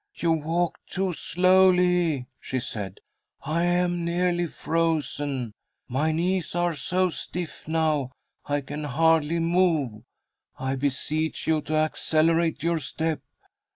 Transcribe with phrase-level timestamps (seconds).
[0.15, 3.01] "You walk too slowly," she said.
[3.43, 5.53] "I am nearly frozen.
[5.87, 8.09] My knees are so stiff now
[8.47, 10.01] I can hardly move.
[10.57, 13.21] I beseech you to accelerate your step."